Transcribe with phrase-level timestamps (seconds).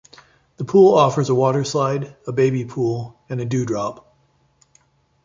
[0.57, 4.17] The pool offers a water slide, a baby pool, and a dew drop.